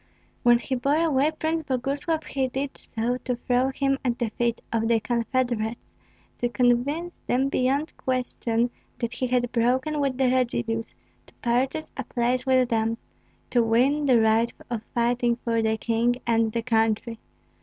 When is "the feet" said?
4.17-4.59